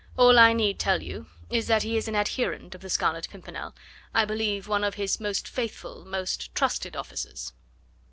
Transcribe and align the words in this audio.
All 0.17 0.39
I 0.39 0.53
need 0.53 0.79
tell 0.79 1.03
you 1.03 1.27
is 1.51 1.67
that 1.67 1.83
he 1.83 1.95
is 1.95 2.07
an 2.07 2.15
adherent 2.15 2.73
of 2.73 2.81
the 2.81 2.89
Scarlet 2.89 3.29
Pimpernel 3.29 3.75
I 4.15 4.25
believe 4.25 4.67
one 4.67 4.83
of 4.83 4.95
his 4.95 5.19
most 5.19 5.47
faithful, 5.47 6.05
most 6.05 6.55
trusted 6.55 6.95
officers." 6.95 7.53